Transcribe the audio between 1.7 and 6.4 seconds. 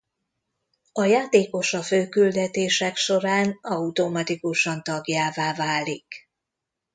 a fő küldetések során automatikusan tagjává válik.